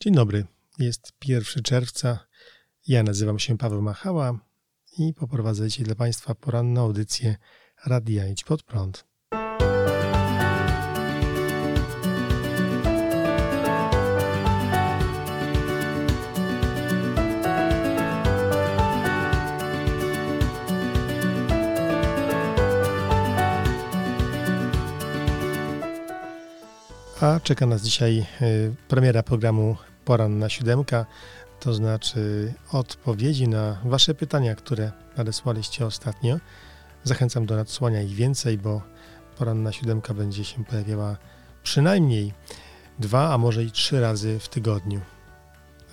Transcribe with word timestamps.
Dzień 0.00 0.14
dobry. 0.14 0.46
Jest 0.78 1.12
1 1.24 1.62
czerwca. 1.62 2.26
Ja 2.86 3.02
nazywam 3.02 3.38
się 3.38 3.58
Paweł 3.58 3.82
Machała 3.82 4.38
i 4.98 5.14
poprowadzę 5.14 5.68
dzisiaj 5.68 5.86
dla 5.86 5.94
Państwa 5.94 6.34
poranną 6.34 6.82
audycję 6.82 7.36
Radia 7.86 8.28
Idź 8.28 8.44
Pod 8.44 8.62
Prąd. 8.62 9.04
A 27.20 27.40
czeka 27.40 27.66
nas 27.66 27.82
dzisiaj 27.82 28.26
y, 28.42 28.74
premiera 28.88 29.22
programu 29.22 29.76
Poranna 30.04 30.48
Siódemka, 30.48 31.06
to 31.60 31.74
znaczy 31.74 32.52
odpowiedzi 32.72 33.48
na 33.48 33.80
Wasze 33.84 34.14
pytania, 34.14 34.54
które 34.54 34.92
nadesłaliście 35.16 35.86
ostatnio. 35.86 36.36
Zachęcam 37.04 37.46
do 37.46 37.56
nadesłania 37.56 38.02
ich 38.02 38.14
więcej, 38.14 38.58
bo 38.58 38.82
Poranna 39.38 39.72
Siódemka 39.72 40.14
będzie 40.14 40.44
się 40.44 40.64
pojawiała 40.64 41.16
przynajmniej 41.62 42.32
dwa, 42.98 43.34
a 43.34 43.38
może 43.38 43.64
i 43.64 43.70
trzy 43.70 44.00
razy 44.00 44.38
w 44.38 44.48
tygodniu. 44.48 45.00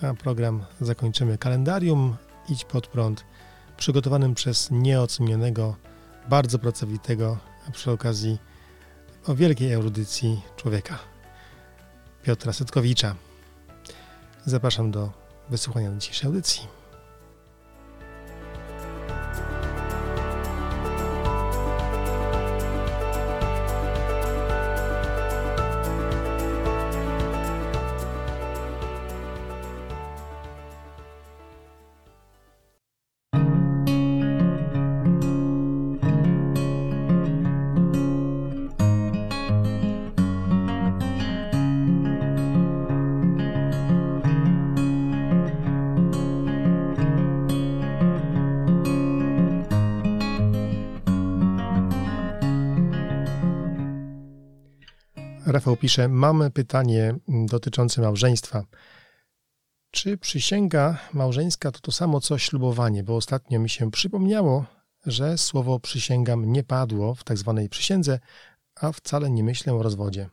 A 0.02 0.14
program 0.14 0.64
zakończymy 0.80 1.38
kalendarium 1.38 2.16
Idź 2.48 2.64
pod 2.64 2.86
prąd, 2.86 3.24
przygotowanym 3.76 4.34
przez 4.34 4.70
nieocenionego, 4.70 5.76
bardzo 6.28 6.58
pracowitego, 6.58 7.38
a 7.68 7.70
przy 7.70 7.90
okazji 7.90 8.38
o 9.26 9.34
wielkiej 9.34 9.72
erudycji 9.72 10.40
człowieka. 10.56 11.13
Piotra 12.24 12.52
Setkowicza. 12.52 13.14
Zapraszam 14.46 14.90
do 14.90 15.12
wysłuchania 15.50 15.90
dzisiejszej 15.98 16.26
audycji. 16.26 16.83
Rafał 55.54 55.76
pisze: 55.76 56.08
Mam 56.08 56.50
pytanie 56.52 57.14
dotyczące 57.28 58.02
małżeństwa. 58.02 58.64
Czy 59.90 60.18
przysięga 60.18 60.98
małżeńska 61.12 61.70
to 61.70 61.80
to 61.80 61.92
samo 61.92 62.20
co 62.20 62.38
ślubowanie? 62.38 63.04
Bo 63.04 63.16
ostatnio 63.16 63.60
mi 63.60 63.70
się 63.70 63.90
przypomniało, 63.90 64.64
że 65.06 65.38
słowo 65.38 65.80
przysięgam 65.80 66.52
nie 66.52 66.62
padło 66.62 67.14
w 67.14 67.24
tak 67.24 67.38
zwanej 67.38 67.68
przysiędze, 67.68 68.20
a 68.74 68.92
wcale 68.92 69.30
nie 69.30 69.44
myślę 69.44 69.74
o 69.74 69.82
rozwodzie. 69.82 70.30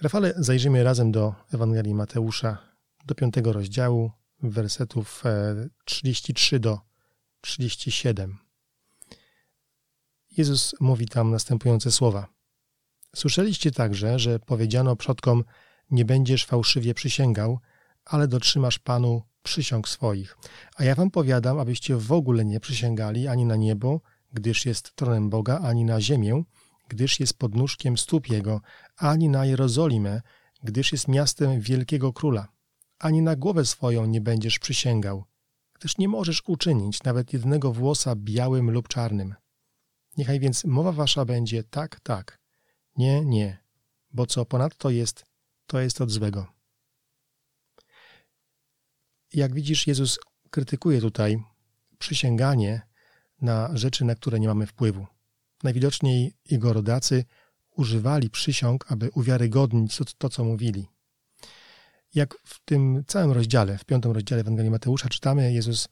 Rafale, 0.00 0.34
zajrzyjmy 0.36 0.84
razem 0.84 1.12
do 1.12 1.34
Ewangelii 1.54 1.94
Mateusza, 1.94 2.58
do 3.06 3.14
piątego 3.14 3.52
rozdziału, 3.52 4.10
wersetów 4.42 5.22
33 5.84 6.56
e, 6.56 6.58
do 6.58 6.80
37. 7.40 8.38
Jezus 10.30 10.74
mówi 10.80 11.08
tam 11.08 11.30
następujące 11.30 11.92
słowa. 11.92 12.35
Słyszeliście 13.14 13.70
także, 13.70 14.18
że 14.18 14.38
powiedziano 14.38 14.96
przodkom: 14.96 15.44
Nie 15.90 16.04
będziesz 16.04 16.46
fałszywie 16.46 16.94
przysięgał, 16.94 17.58
ale 18.04 18.28
dotrzymasz 18.28 18.78
Panu 18.78 19.22
przysiąg 19.42 19.88
swoich. 19.88 20.36
A 20.76 20.84
ja 20.84 20.94
wam 20.94 21.10
powiadam, 21.10 21.58
abyście 21.58 21.96
w 21.96 22.12
ogóle 22.12 22.44
nie 22.44 22.60
przysięgali 22.60 23.28
ani 23.28 23.44
na 23.44 23.56
niebo, 23.56 24.00
gdyż 24.32 24.66
jest 24.66 24.92
tronem 24.94 25.30
Boga, 25.30 25.58
ani 25.58 25.84
na 25.84 26.00
ziemię, 26.00 26.42
gdyż 26.88 27.20
jest 27.20 27.38
podnóżkiem 27.38 27.98
stóp 27.98 28.28
Jego, 28.28 28.60
ani 28.96 29.28
na 29.28 29.46
Jerozolimę, 29.46 30.22
gdyż 30.62 30.92
jest 30.92 31.08
miastem 31.08 31.60
wielkiego 31.60 32.12
króla. 32.12 32.48
Ani 32.98 33.22
na 33.22 33.36
głowę 33.36 33.66
swoją 33.66 34.06
nie 34.06 34.20
będziesz 34.20 34.58
przysięgał, 34.58 35.24
gdyż 35.74 35.98
nie 35.98 36.08
możesz 36.08 36.42
uczynić 36.46 37.02
nawet 37.02 37.32
jednego 37.32 37.72
włosa 37.72 38.14
białym 38.16 38.70
lub 38.70 38.88
czarnym. 38.88 39.34
Niechaj 40.16 40.40
więc 40.40 40.64
mowa 40.64 40.92
wasza 40.92 41.24
będzie 41.24 41.64
tak, 41.64 42.00
tak, 42.00 42.38
nie, 42.96 43.24
nie, 43.24 43.58
bo 44.12 44.26
co 44.26 44.44
ponadto 44.44 44.90
jest, 44.90 45.24
to 45.66 45.80
jest 45.80 46.00
od 46.00 46.10
złego. 46.10 46.46
Jak 49.32 49.54
widzisz, 49.54 49.86
Jezus 49.86 50.18
krytykuje 50.50 51.00
tutaj 51.00 51.42
przysięganie 51.98 52.82
na 53.40 53.76
rzeczy, 53.76 54.04
na 54.04 54.14
które 54.14 54.40
nie 54.40 54.48
mamy 54.48 54.66
wpływu. 54.66 55.06
Najwidoczniej 55.62 56.34
jego 56.50 56.72
rodacy 56.72 57.24
używali 57.70 58.30
przysiąg, 58.30 58.92
aby 58.92 59.10
uwiarygodnić 59.10 59.96
to, 59.96 60.04
to, 60.18 60.28
co 60.28 60.44
mówili. 60.44 60.86
Jak 62.14 62.34
w 62.44 62.64
tym 62.64 63.04
całym 63.06 63.32
rozdziale, 63.32 63.78
w 63.78 63.84
piątym 63.84 64.12
rozdziale 64.12 64.40
Ewangelii 64.40 64.70
Mateusza 64.70 65.08
czytamy, 65.08 65.52
Jezus 65.52 65.88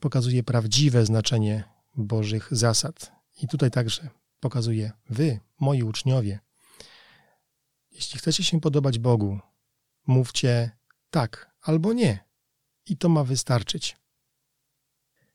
pokazuje 0.00 0.42
prawdziwe 0.42 1.06
znaczenie 1.06 1.64
Bożych 1.96 2.48
zasad. 2.50 3.12
I 3.42 3.48
tutaj 3.48 3.70
także 3.70 4.08
pokazuje: 4.40 4.92
Wy, 5.10 5.40
moi 5.60 5.82
uczniowie, 5.82 6.38
jeśli 7.90 8.18
chcecie 8.18 8.44
się 8.44 8.60
podobać 8.60 8.98
Bogu, 8.98 9.40
mówcie 10.06 10.70
tak 11.10 11.54
albo 11.60 11.92
nie, 11.92 12.24
i 12.86 12.96
to 12.96 13.08
ma 13.08 13.24
wystarczyć. 13.24 13.96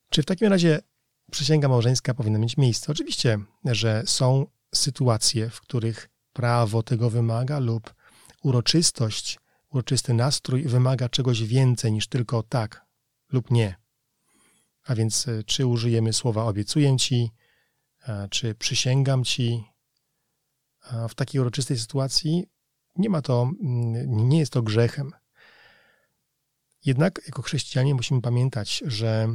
Czy 0.10 0.22
w 0.22 0.26
takim 0.26 0.48
razie 0.48 0.80
przysięga 1.32 1.68
małżeńska 1.68 2.14
powinna 2.14 2.40
mieć 2.40 2.58
miejsce? 2.58 2.92
Oczywiście, 2.92 3.40
że 3.66 4.04
są 4.06 4.48
sytuacje, 4.76 5.50
w 5.50 5.62
których 5.62 6.10
prawo 6.34 6.84
tego 6.84 7.10
wymaga 7.10 7.60
lub 7.60 7.94
uroczystość, 8.44 9.40
uroczysty 9.70 10.14
nastrój 10.14 10.64
wymaga 10.64 11.10
czegoś 11.10 11.44
więcej 11.44 11.92
niż 11.92 12.08
tylko 12.08 12.44
tak 12.44 12.86
lub 13.32 13.52
nie. 13.52 13.76
A 14.86 14.96
więc 14.96 15.28
e, 15.28 15.44
czy 15.44 15.66
użyjemy 15.66 16.14
słowa 16.14 16.44
obiecuję 16.44 16.98
ci, 16.98 17.32
czy 18.30 18.56
przysięgam 18.56 19.24
ci. 19.24 19.64
W 21.10 21.16
takiej 21.16 21.42
uroczystej 21.42 21.78
sytuacji 21.78 22.46
nie 22.96 23.10
ma 23.10 23.22
to, 23.22 23.52
mm, 23.62 24.30
nie 24.30 24.40
jest 24.40 24.54
to 24.54 24.62
grzechem. 24.62 25.12
Jednak 26.86 27.22
jako 27.26 27.42
chrześcijanie 27.42 27.96
musimy 27.96 28.22
pamiętać, 28.22 28.84
że 28.86 29.28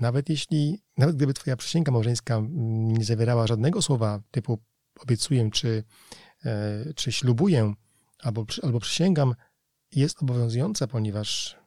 nawet 0.00 0.28
jeśli, 0.28 0.82
nawet 0.98 1.16
gdyby 1.16 1.34
twoja 1.34 1.56
przysięga 1.56 1.92
małżeńska 1.92 2.34
mm, 2.34 2.92
nie 2.92 3.04
zawierała 3.04 3.46
żadnego 3.46 3.82
słowa 3.82 4.20
typu 4.30 4.58
obiecuję 5.00 5.50
czy, 5.50 5.84
e, 6.44 6.94
czy 6.94 7.12
ślubuję 7.12 7.74
albo, 8.18 8.44
albo 8.62 8.80
przysięgam, 8.80 9.34
jest 9.92 10.22
obowiązująca, 10.22 10.86
ponieważ 10.86 11.58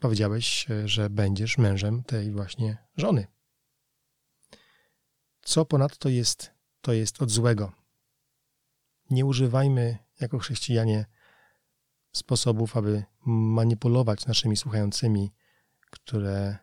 powiedziałeś, 0.00 0.70
e, 0.70 0.88
że 0.88 1.10
będziesz 1.10 1.58
mężem 1.58 2.02
tej 2.02 2.32
właśnie 2.32 2.76
żony. 2.96 3.26
Co 5.46 5.64
ponadto 5.64 6.08
jest, 6.08 6.50
to 6.80 6.92
jest 6.92 7.22
od 7.22 7.30
złego. 7.30 7.72
Nie 9.10 9.26
używajmy 9.26 9.98
jako 10.20 10.38
chrześcijanie 10.38 11.06
sposobów, 12.12 12.76
aby 12.76 13.04
manipulować 13.26 14.26
naszymi 14.26 14.56
słuchającymi, 14.56 15.32
które 15.90 16.56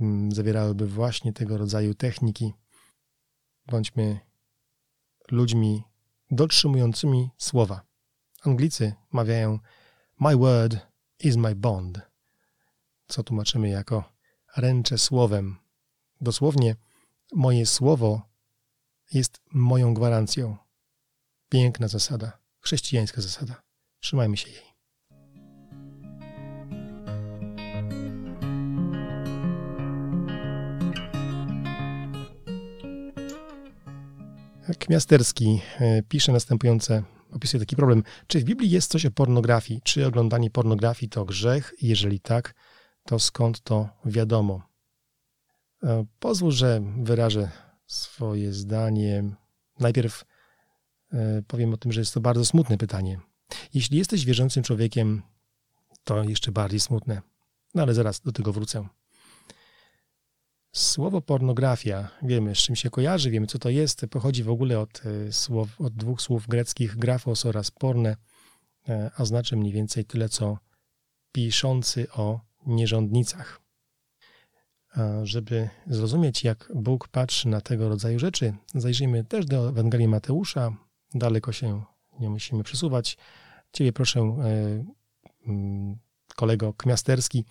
mm, 0.00 0.32
zawierałyby 0.32 0.86
właśnie 0.86 1.32
tego 1.32 1.58
rodzaju 1.58 1.94
techniki. 1.94 2.54
Bądźmy 3.66 4.20
ludźmi 5.30 5.84
dotrzymującymi 6.30 7.30
słowa. 7.38 7.86
Anglicy 8.42 8.94
mawiają 9.12 9.58
My 10.20 10.36
word 10.36 10.76
is 11.20 11.36
my 11.36 11.54
bond, 11.54 12.00
co 13.06 13.22
tłumaczymy 13.22 13.68
jako 13.68 14.12
ręczę 14.56 14.98
słowem. 14.98 15.56
Dosłownie 16.20 16.76
moje 17.32 17.66
słowo 17.66 18.22
jest 19.12 19.40
moją 19.52 19.94
gwarancją. 19.94 20.56
Piękna 21.48 21.88
zasada, 21.88 22.38
chrześcijańska 22.60 23.20
zasada. 23.20 23.62
Trzymajmy 24.00 24.36
się 24.36 24.50
jej. 24.50 24.68
Kmiasterski 34.78 35.60
e, 35.80 36.02
pisze 36.02 36.32
następujące 36.32 37.02
opisuje 37.32 37.60
taki 37.60 37.76
problem. 37.76 38.02
Czy 38.26 38.40
w 38.40 38.44
Biblii 38.44 38.70
jest 38.70 38.90
coś 38.90 39.06
o 39.06 39.10
pornografii? 39.10 39.80
Czy 39.84 40.06
oglądanie 40.06 40.50
pornografii 40.50 41.10
to 41.10 41.24
grzech? 41.24 41.74
Jeżeli 41.82 42.20
tak, 42.20 42.54
to 43.04 43.18
skąd 43.18 43.60
to 43.60 43.88
wiadomo? 44.04 44.67
E, 45.82 46.04
pozwól, 46.18 46.50
że 46.50 46.82
wyrażę 47.02 47.50
swoje 47.86 48.52
zdanie. 48.52 49.24
Najpierw 49.80 50.24
e, 51.12 51.42
powiem 51.46 51.74
o 51.74 51.76
tym, 51.76 51.92
że 51.92 52.00
jest 52.00 52.14
to 52.14 52.20
bardzo 52.20 52.44
smutne 52.44 52.78
pytanie. 52.78 53.20
Jeśli 53.74 53.98
jesteś 53.98 54.24
wierzącym 54.24 54.62
człowiekiem, 54.62 55.22
to 56.04 56.24
jeszcze 56.24 56.52
bardziej 56.52 56.80
smutne. 56.80 57.22
No 57.74 57.82
ale 57.82 57.94
zaraz 57.94 58.20
do 58.20 58.32
tego 58.32 58.52
wrócę. 58.52 58.88
Słowo 60.72 61.20
pornografia, 61.20 62.08
wiemy 62.22 62.54
z 62.54 62.58
czym 62.58 62.76
się 62.76 62.90
kojarzy, 62.90 63.30
wiemy 63.30 63.46
co 63.46 63.58
to 63.58 63.70
jest, 63.70 64.06
pochodzi 64.10 64.44
w 64.44 64.50
ogóle 64.50 64.80
od, 64.80 65.02
e, 65.06 65.32
słow, 65.32 65.80
od 65.80 65.94
dwóch 65.94 66.22
słów 66.22 66.46
greckich 66.46 66.96
grafos 66.96 67.46
oraz 67.46 67.70
porne, 67.70 68.16
a 69.16 69.24
znaczy 69.24 69.56
mniej 69.56 69.72
więcej 69.72 70.04
tyle 70.04 70.28
co 70.28 70.58
piszący 71.32 72.12
o 72.12 72.40
nierządnicach. 72.66 73.67
Żeby 75.22 75.68
zrozumieć, 75.86 76.44
jak 76.44 76.72
Bóg 76.74 77.08
patrzy 77.08 77.48
na 77.48 77.60
tego 77.60 77.88
rodzaju 77.88 78.18
rzeczy, 78.18 78.54
zajrzyjmy 78.74 79.24
też 79.24 79.46
do 79.46 79.68
Ewangelii 79.68 80.08
Mateusza. 80.08 80.76
Daleko 81.14 81.52
się 81.52 81.82
nie 82.20 82.30
musimy 82.30 82.62
przesuwać. 82.62 83.16
Ciebie 83.72 83.92
proszę, 83.92 84.20
e, 84.20 84.34
mm, 85.46 85.98
kolego 86.36 86.72
Kmiasterski, 86.72 87.44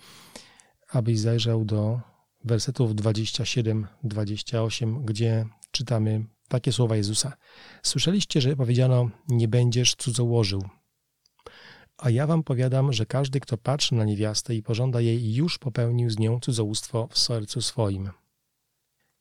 abyś 0.90 1.18
zajrzał 1.18 1.64
do 1.64 2.00
wersetów 2.44 2.94
27-28, 2.94 5.04
gdzie 5.04 5.46
czytamy 5.70 6.24
takie 6.48 6.72
słowa 6.72 6.96
Jezusa. 6.96 7.32
Słyszeliście, 7.82 8.40
że 8.40 8.56
powiedziano, 8.56 9.10
nie 9.28 9.48
będziesz 9.48 9.94
cudzołożył. 9.94 10.62
A 11.98 12.10
ja 12.10 12.26
wam 12.26 12.42
powiadam, 12.42 12.92
że 12.92 13.06
każdy, 13.06 13.40
kto 13.40 13.58
patrzy 13.58 13.94
na 13.94 14.04
niewiastę 14.04 14.54
i 14.54 14.62
pożąda 14.62 15.00
jej, 15.00 15.34
już 15.34 15.58
popełnił 15.58 16.10
z 16.10 16.18
nią 16.18 16.40
cudzołóstwo 16.40 17.08
w 17.10 17.18
sercu 17.18 17.62
swoim. 17.62 18.10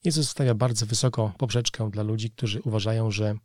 Jezus 0.03 0.29
stawia 0.29 0.53
bardzo 0.53 0.85
wysoko 0.85 1.33
poprzeczkę 1.37 1.91
dla 1.91 2.03
ludzi, 2.03 2.31
którzy 2.31 2.61
uważają, 2.61 3.11
że 3.11 3.35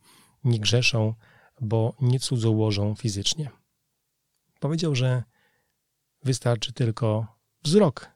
nie 0.44 0.60
grzeszą, 0.60 1.14
bo 1.60 1.94
nie 2.00 2.20
cudzołożą 2.20 2.94
fizycznie. 2.94 3.50
Powiedział, 4.60 4.94
że 4.94 5.22
wystarczy 6.24 6.72
tylko 6.72 7.26
wzrok 7.62 8.08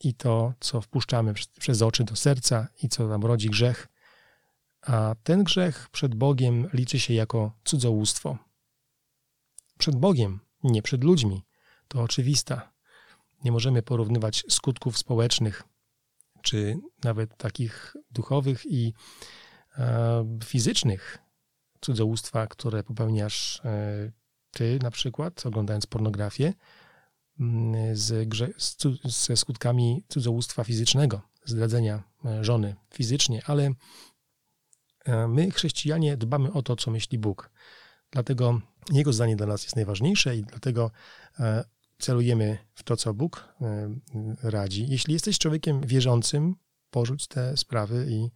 i 0.00 0.14
to, 0.14 0.54
co 0.60 0.80
wpuszczamy 0.80 1.34
przez 1.58 1.82
oczy 1.82 2.04
do 2.04 2.16
serca 2.16 2.68
i 2.82 2.88
co 2.88 3.08
nam 3.08 3.22
rodzi 3.22 3.50
grzech, 3.50 3.88
a 4.82 5.14
ten 5.22 5.44
grzech 5.44 5.88
przed 5.92 6.14
Bogiem 6.14 6.68
liczy 6.72 7.00
się 7.00 7.14
jako 7.14 7.52
cudzołóstwo. 7.64 8.38
Przed 9.78 9.96
Bogiem, 9.96 10.40
nie 10.62 10.82
przed 10.82 11.04
ludźmi. 11.04 11.42
To 11.88 12.02
oczywista. 12.02 12.72
Nie 13.44 13.52
możemy 13.52 13.82
porównywać 13.82 14.44
skutków 14.48 14.98
społecznych, 14.98 15.62
czy 16.42 16.78
nawet 17.04 17.36
takich 17.36 17.96
duchowych 18.10 18.66
i 18.66 18.94
e, 19.78 20.38
fizycznych 20.44 21.18
cudzołóstwa, 21.80 22.46
które 22.46 22.82
popełniasz 22.82 23.60
e, 23.64 24.12
ty 24.50 24.78
na 24.82 24.90
przykład, 24.90 25.46
oglądając 25.46 25.86
pornografię, 25.86 26.52
mm, 27.40 27.96
z 27.96 28.28
grze, 28.28 28.48
z, 28.56 28.76
ze 29.04 29.36
skutkami 29.36 30.04
cudzołóstwa 30.08 30.64
fizycznego, 30.64 31.20
zdradzenia 31.44 32.02
e, 32.24 32.44
żony 32.44 32.76
fizycznie, 32.94 33.42
ale 33.46 33.70
e, 35.04 35.28
my, 35.28 35.50
chrześcijanie, 35.50 36.16
dbamy 36.16 36.52
o 36.52 36.62
to, 36.62 36.76
co 36.76 36.90
myśli 36.90 37.18
Bóg. 37.18 37.50
Dlatego 38.10 38.60
Jego 38.92 39.12
zdanie 39.12 39.36
dla 39.36 39.46
nas 39.46 39.62
jest 39.62 39.76
najważniejsze 39.76 40.36
i 40.36 40.42
dlatego 40.42 40.90
e, 41.40 41.64
celujemy 41.98 42.58
w 42.74 42.82
to, 42.82 42.96
co 42.96 43.14
Bóg 43.14 43.54
radzi. 44.42 44.86
Jeśli 44.88 45.12
jesteś 45.12 45.38
człowiekiem 45.38 45.80
wierzącym, 45.80 46.54
porzuć 46.90 47.26
te 47.26 47.56
sprawy 47.56 48.06
i 48.10 48.30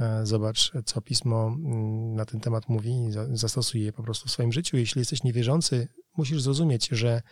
E, 0.00 0.26
zobacz, 0.26 0.72
co 0.84 1.00
pismo 1.00 1.46
mm, 1.46 2.14
na 2.14 2.24
ten 2.24 2.40
temat 2.40 2.68
mówi 2.68 2.90
i 2.90 3.12
zastosuj 3.32 3.82
je 3.82 3.92
po 3.92 4.02
prostu 4.02 4.28
w 4.28 4.30
swoim 4.30 4.52
życiu. 4.52 4.76
Jeśli 4.76 4.98
jesteś 4.98 5.22
niewierzący, 5.22 5.88
musisz 6.16 6.42
zrozumieć, 6.42 6.88
że 6.88 7.22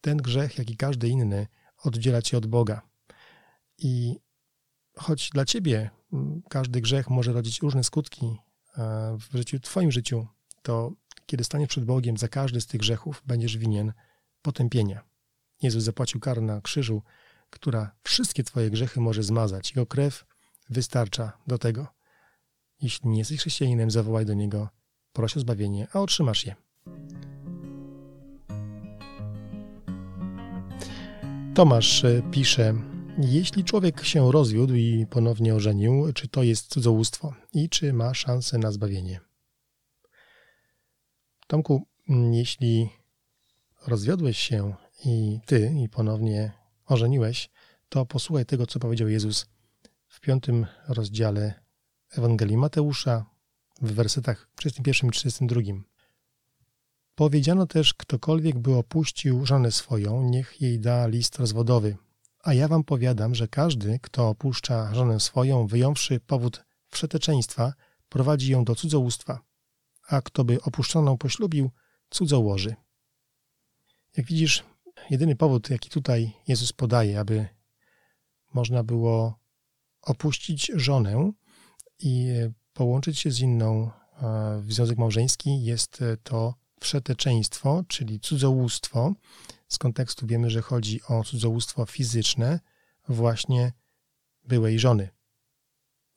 ten 0.00 0.16
grzech, 0.16 0.58
jak 0.58 0.70
i 0.70 0.76
każdy 0.76 1.08
inny, 1.08 1.46
oddziela 1.84 2.22
cię 2.22 2.38
od 2.38 2.46
Boga. 2.46 2.82
I 3.78 4.20
choć 4.96 5.30
dla 5.30 5.44
ciebie 5.44 5.90
mm, 6.12 6.42
każdy 6.48 6.80
grzech 6.80 7.10
może 7.10 7.32
rodzić 7.32 7.62
różne 7.62 7.84
skutki 7.84 8.26
e, 8.26 9.18
w 9.30 9.36
życiu, 9.36 9.60
twoim 9.60 9.92
życiu, 9.92 10.26
to 10.62 10.92
kiedy 11.26 11.44
staniesz 11.44 11.68
przed 11.68 11.84
Bogiem 11.84 12.16
za 12.16 12.28
każdy 12.28 12.60
z 12.60 12.66
tych 12.66 12.80
grzechów, 12.80 13.22
będziesz 13.26 13.58
winien 13.58 13.92
potępienia. 14.42 15.04
Jezus 15.62 15.84
zapłacił 15.84 16.20
karę 16.20 16.40
na 16.40 16.60
krzyżu, 16.60 17.02
która 17.50 17.96
wszystkie 18.02 18.44
twoje 18.44 18.70
grzechy 18.70 19.00
może 19.00 19.22
zmazać. 19.22 19.70
Jego 19.70 19.86
krew 19.86 20.24
wystarcza 20.70 21.32
do 21.46 21.58
tego. 21.58 21.86
Jeśli 22.80 23.08
nie 23.08 23.18
jesteś 23.18 23.40
chrześcijaninem, 23.40 23.90
zawołaj 23.90 24.26
do 24.26 24.34
niego, 24.34 24.68
proś 25.12 25.36
o 25.36 25.40
zbawienie, 25.40 25.86
a 25.92 26.00
otrzymasz 26.00 26.46
je. 26.46 26.54
Tomasz 31.54 32.04
e, 32.04 32.22
pisze, 32.30 32.74
jeśli 33.18 33.64
człowiek 33.64 34.04
się 34.04 34.32
rozwiódł 34.32 34.74
i 34.74 35.06
ponownie 35.10 35.54
ożenił, 35.54 36.12
czy 36.12 36.28
to 36.28 36.42
jest 36.42 36.68
cudzołóstwo 36.68 37.34
i 37.52 37.68
czy 37.68 37.92
ma 37.92 38.14
szansę 38.14 38.58
na 38.58 38.72
zbawienie? 38.72 39.20
Tomku, 41.46 41.86
jeśli 42.30 42.90
rozwiodłeś 43.86 44.38
się 44.38 44.74
i 45.04 45.40
ty 45.46 45.72
i 45.84 45.88
ponownie 45.88 46.52
ożeniłeś, 46.86 47.50
to 47.88 48.06
posłuchaj 48.06 48.46
tego, 48.46 48.66
co 48.66 48.78
powiedział 48.78 49.08
Jezus 49.08 49.46
w 50.08 50.20
piątym 50.20 50.66
rozdziale 50.88 51.54
Ewangelii 52.10 52.56
Mateusza 52.56 53.24
w 53.82 53.92
wersetach 53.92 54.48
31 54.56 55.08
i 55.08 55.12
32. 55.12 55.60
Powiedziano 57.14 57.66
też, 57.66 57.94
ktokolwiek 57.94 58.58
by 58.58 58.74
opuścił 58.74 59.46
żonę 59.46 59.72
swoją, 59.72 60.22
niech 60.22 60.60
jej 60.60 60.80
da 60.80 61.06
list 61.06 61.38
rozwodowy. 61.38 61.96
A 62.42 62.54
ja 62.54 62.68
wam 62.68 62.84
powiadam, 62.84 63.34
że 63.34 63.48
każdy, 63.48 63.98
kto 64.02 64.28
opuszcza 64.28 64.94
żonę 64.94 65.20
swoją, 65.20 65.66
wyjąwszy 65.66 66.20
powód 66.20 66.64
wszeteczeństwa, 66.90 67.72
prowadzi 68.08 68.52
ją 68.52 68.64
do 68.64 68.74
cudzołóstwa, 68.74 69.40
a 70.08 70.22
kto 70.22 70.44
by 70.44 70.62
opuszczoną 70.62 71.18
poślubił, 71.18 71.70
cudzołoży. 72.10 72.74
Jak 74.16 74.26
widzisz, 74.26 74.64
jedyny 75.10 75.36
powód, 75.36 75.70
jaki 75.70 75.90
tutaj 75.90 76.32
Jezus 76.48 76.72
podaje, 76.72 77.20
aby 77.20 77.48
można 78.54 78.82
było 78.82 79.38
opuścić 80.02 80.72
żonę, 80.74 81.32
i 81.98 82.28
połączyć 82.72 83.18
się 83.18 83.30
z 83.30 83.40
inną 83.40 83.90
e, 83.90 84.60
w 84.62 84.72
związek 84.72 84.98
małżeński 84.98 85.64
jest 85.64 86.02
e, 86.02 86.16
to 86.16 86.54
wszeteczeństwo, 86.80 87.84
czyli 87.88 88.20
cudzołóstwo. 88.20 89.14
Z 89.68 89.78
kontekstu 89.78 90.26
wiemy, 90.26 90.50
że 90.50 90.62
chodzi 90.62 91.00
o 91.08 91.24
cudzołóstwo 91.24 91.86
fizyczne 91.86 92.60
właśnie 93.08 93.72
byłej 94.44 94.78
żony. 94.78 95.08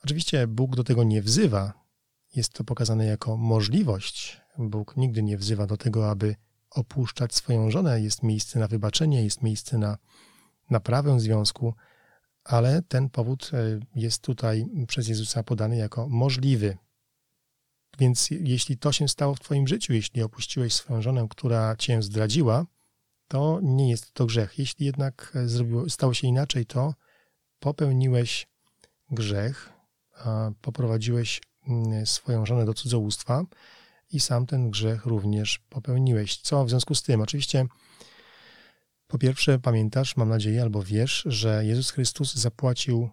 Oczywiście 0.04 0.48
Bóg 0.48 0.76
do 0.76 0.84
tego 0.84 1.04
nie 1.04 1.22
wzywa. 1.22 1.87
Jest 2.36 2.54
to 2.54 2.64
pokazane 2.64 3.06
jako 3.06 3.38
możliwość. 3.38 4.42
Bóg 4.58 4.98
nigdy 4.98 5.24
nie 5.24 5.38
wzywa 5.38 5.68
do 5.68 5.78
tego, 5.78 6.10
aby 6.10 6.36
opuszczać 6.70 7.36
swoją 7.36 7.72
żonę. 7.72 8.02
Jest 8.02 8.24
miejsce 8.24 8.60
na 8.60 8.68
wybaczenie, 8.68 9.24
jest 9.24 9.42
miejsce 9.42 9.78
na 9.78 9.98
naprawę 10.70 11.20
związku, 11.20 11.74
ale 12.44 12.82
ten 12.82 13.10
powód 13.10 13.52
e, 13.54 13.80
jest 13.96 14.22
tutaj 14.22 14.66
przez 14.88 15.08
Jezusa 15.08 15.44
podany 15.44 15.78
jako 15.78 16.10
możliwy. 16.10 16.78
Więc 18.00 18.30
jeśli 18.32 18.78
to 18.78 18.92
się 18.92 19.08
stało 19.08 19.36
w 19.36 19.40
Twoim 19.40 19.68
życiu, 19.68 19.94
jeśli 19.94 20.24
opuściłeś 20.24 20.74
swoją 20.74 21.02
żonę, 21.02 21.28
która 21.30 21.76
Cię 21.76 22.02
zdradziła, 22.02 22.66
to 23.28 23.60
nie 23.64 23.90
jest 23.90 24.14
to 24.14 24.26
grzech. 24.26 24.60
Jeśli 24.60 24.86
jednak 24.86 25.32
e, 25.36 25.48
zrobiło, 25.48 25.90
stało 25.90 26.14
się 26.14 26.28
inaczej, 26.28 26.66
to 26.66 26.94
popełniłeś 27.60 28.48
grzech, 29.12 29.74
poprowadziłeś 30.62 31.42
swoją 32.06 32.46
żonę 32.46 32.66
do 32.66 32.74
cudzołóstwa 32.74 33.44
i 34.12 34.20
sam 34.20 34.46
ten 34.46 34.72
grzech 34.72 35.06
również 35.06 35.60
popełniłeś. 35.70 36.38
Co 36.38 36.66
w 36.66 36.70
związku 36.70 36.96
z 36.96 37.04
tym? 37.04 37.22
Oczywiście 37.22 37.66
po 39.08 39.18
pierwsze, 39.18 39.60
pamiętasz, 39.60 40.18
mam 40.18 40.30
nadzieję, 40.30 40.62
albo 40.62 40.84
wiesz, 40.84 41.24
że 41.26 41.66
Jezus 41.66 41.92
Chrystus 41.92 42.36
zapłacił 42.36 43.10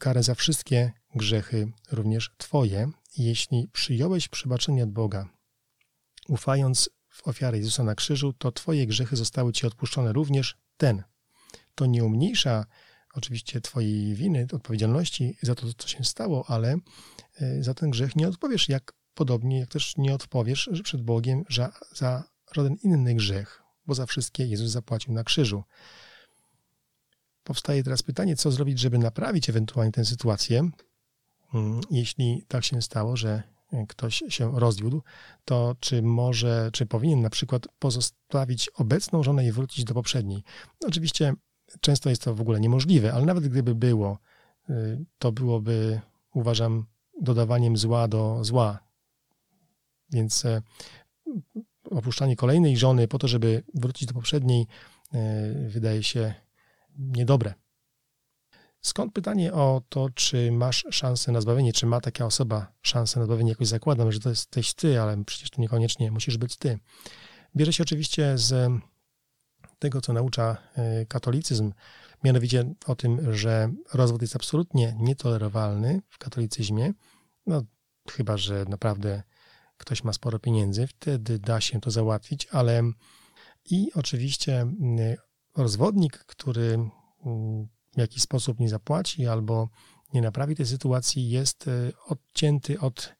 karę 0.00 0.22
za 0.22 0.34
wszystkie 0.34 0.92
grzechy, 1.14 1.72
również 1.92 2.30
Twoje. 2.36 2.90
Jeśli 3.16 3.68
przyjąłeś 3.72 4.28
przebaczenie 4.28 4.84
od 4.84 4.90
Boga, 4.90 5.28
ufając 6.28 6.90
w 7.08 7.28
ofiarę 7.28 7.58
Jezusa 7.58 7.84
na 7.84 7.94
krzyżu, 7.94 8.32
to 8.32 8.52
Twoje 8.52 8.86
grzechy 8.86 9.16
zostały 9.16 9.52
Ci 9.52 9.66
odpuszczone, 9.66 10.12
również 10.12 10.56
ten. 10.76 11.02
To 11.74 11.86
nie 11.86 12.04
umniejsza 12.04 12.66
oczywiście 13.14 13.60
Twojej 13.60 14.14
winy, 14.14 14.46
odpowiedzialności 14.52 15.36
za 15.42 15.54
to, 15.54 15.66
co 15.78 15.88
się 15.88 16.04
stało, 16.04 16.44
ale 16.48 16.76
e, 17.40 17.62
za 17.62 17.74
ten 17.74 17.90
grzech 17.90 18.16
nie 18.16 18.28
odpowiesz 18.28 18.68
jak 18.68 18.92
podobnie 19.14 19.58
jak 19.58 19.68
też 19.68 19.96
nie 19.96 20.14
odpowiesz 20.14 20.70
przed 20.84 21.02
Bogiem 21.02 21.44
za, 21.50 21.72
za 21.94 22.24
żaden 22.52 22.76
inny 22.82 23.14
grzech, 23.14 23.62
bo 23.86 23.94
za 23.94 24.06
wszystkie 24.06 24.46
Jezus 24.46 24.70
zapłacił 24.70 25.14
na 25.14 25.24
krzyżu. 25.24 25.62
Powstaje 27.44 27.84
teraz 27.84 28.02
pytanie, 28.02 28.36
co 28.36 28.50
zrobić, 28.50 28.78
żeby 28.78 28.98
naprawić 28.98 29.48
ewentualnie 29.48 29.92
tę 29.92 30.04
sytuację, 30.04 30.70
mm, 31.54 31.80
jeśli 31.90 32.44
tak 32.48 32.64
się 32.64 32.82
stało, 32.82 33.16
że 33.16 33.42
ktoś 33.88 34.22
się 34.28 34.60
rozwiódł, 34.60 35.02
to 35.44 35.76
czy 35.80 36.02
może, 36.02 36.70
czy 36.72 36.86
powinien 36.86 37.22
na 37.22 37.30
przykład 37.30 37.66
pozostawić 37.78 38.68
obecną 38.68 39.22
żonę 39.22 39.46
i 39.46 39.52
wrócić 39.52 39.84
do 39.84 39.94
poprzedniej? 39.94 40.42
Oczywiście 40.86 41.34
często 41.80 42.10
jest 42.10 42.22
to 42.22 42.34
w 42.34 42.40
ogóle 42.40 42.60
niemożliwe, 42.60 43.12
ale 43.12 43.26
nawet 43.26 43.48
gdyby 43.48 43.74
było, 43.74 44.18
y, 44.70 45.04
to 45.18 45.32
byłoby, 45.32 46.00
uważam, 46.34 46.86
dodawaniem 47.20 47.76
zła 47.76 48.08
do 48.08 48.44
zła. 48.44 48.78
Więc 50.12 50.44
e, 50.44 50.62
opuszczanie 51.90 52.36
kolejnej 52.36 52.76
żony 52.76 53.08
po 53.08 53.18
to, 53.18 53.28
żeby 53.28 53.62
wrócić 53.74 54.08
do 54.08 54.14
poprzedniej, 54.14 54.66
e, 55.14 55.68
wydaje 55.68 56.02
się 56.02 56.34
niedobre. 56.98 57.54
Skąd 58.80 59.12
pytanie 59.12 59.52
o 59.52 59.82
to, 59.88 60.10
czy 60.14 60.52
masz 60.52 60.84
szansę 60.90 61.32
na 61.32 61.40
zbawienie, 61.40 61.72
czy 61.72 61.86
ma 61.86 62.00
taka 62.00 62.26
osoba 62.26 62.72
szansę 62.82 63.20
na 63.20 63.26
zbawienie? 63.26 63.50
Jakoś 63.50 63.68
zakładam, 63.68 64.12
że 64.12 64.20
to 64.20 64.28
jesteś 64.28 64.74
ty, 64.74 65.00
ale 65.00 65.24
przecież 65.24 65.50
to 65.50 65.62
niekoniecznie 65.62 66.10
musisz 66.10 66.38
być 66.38 66.56
ty. 66.56 66.78
Bierze 67.56 67.72
się 67.72 67.82
oczywiście 67.82 68.38
z 68.38 68.72
tego, 69.80 70.00
co 70.00 70.12
naucza 70.12 70.56
e, 70.74 71.06
katolicyzm, 71.06 71.72
mianowicie 72.24 72.74
o 72.86 72.94
tym, 72.94 73.34
że 73.34 73.72
rozwód 73.94 74.22
jest 74.22 74.36
absolutnie 74.36 74.96
nietolerowalny 74.98 76.02
w 76.08 76.18
katolicyzmie, 76.18 76.92
no 77.46 77.62
chyba, 78.10 78.36
że 78.36 78.64
naprawdę 78.68 79.22
ktoś 79.76 80.04
ma 80.04 80.12
sporo 80.12 80.38
pieniędzy, 80.38 80.86
wtedy 80.86 81.38
da 81.38 81.60
się 81.60 81.80
to 81.80 81.90
załatwić, 81.90 82.48
ale 82.50 82.82
i 83.70 83.90
oczywiście 83.94 84.66
rozwodnik, 85.56 86.18
który 86.18 86.78
w 87.96 87.98
jakiś 87.98 88.22
sposób 88.22 88.60
nie 88.60 88.68
zapłaci 88.68 89.26
albo 89.26 89.68
nie 90.14 90.22
naprawi 90.22 90.56
tej 90.56 90.66
sytuacji, 90.66 91.30
jest 91.30 91.68
e, 91.68 91.92
odcięty 92.06 92.80
od 92.80 93.14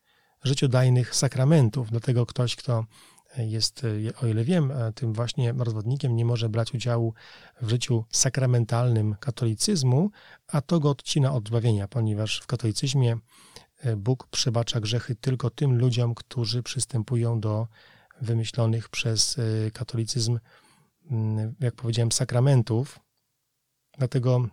życiodajnych 0.44 1.14
sakramentów. 1.14 1.90
Dlatego 1.90 2.26
ktoś, 2.26 2.56
kto 2.56 2.84
jest, 3.36 3.82
e, 3.84 4.16
o 4.22 4.26
ile 4.26 4.44
wiem, 4.44 4.70
e, 4.70 4.92
tym 4.92 5.12
właśnie 5.12 5.52
rozwodnikiem, 5.52 6.16
nie 6.16 6.24
może 6.24 6.48
brać 6.48 6.74
udziału 6.74 7.14
w 7.60 7.70
życiu 7.70 8.04
sakramentalnym 8.10 9.16
katolicyzmu, 9.20 10.10
a 10.46 10.60
to 10.60 10.80
go 10.80 10.90
odcina 10.90 11.32
od 11.32 11.48
zbawienia, 11.48 11.88
ponieważ 11.88 12.40
w 12.40 12.46
katolicyzmie 12.46 13.16
Bóg 13.96 14.26
przebacza 14.26 14.80
grzechy 14.80 15.14
tylko 15.14 15.50
tym 15.50 15.78
ludziom, 15.78 16.14
którzy 16.14 16.62
przystępują 16.62 17.40
do 17.40 17.68
wymyślonych 18.20 18.88
przez 18.88 19.36
katolicyzm, 19.72 20.38
mm, 21.10 21.54
jak 21.60 21.74
powiedziałem, 21.74 22.12
sakramentów. 22.12 23.00
Dlatego 23.98 24.48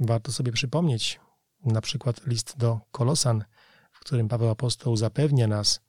Warto 0.00 0.32
sobie 0.32 0.52
przypomnieć 0.52 1.20
na 1.64 1.80
przykład 1.80 2.26
list 2.26 2.56
do 2.56 2.80
Kolosan, 2.92 3.44
w 3.90 4.00
którym 4.00 4.28
Paweł 4.28 4.48
Apostoł 4.48 4.96
zapewnia 4.96 5.46
nas 5.46 5.80